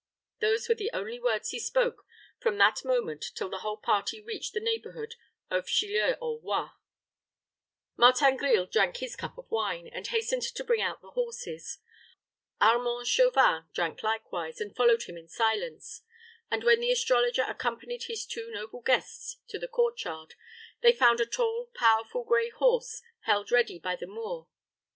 [0.39, 2.07] Those were the only words he spoke
[2.39, 5.13] from that moment till the whole party reached the neighborhood
[5.51, 6.71] of Chilleurs aux Rois.
[7.97, 11.77] Martin Grille drank his cup of wine, and hastened to bring out the horses.
[12.59, 16.01] Armand Chauvin drank likewise, and followed him in silence,
[16.49, 20.33] and when the astrologer accompanied his two noble guests to the court yard,
[20.81, 24.47] they found a tall, powerful gray horse held ready by the Moor.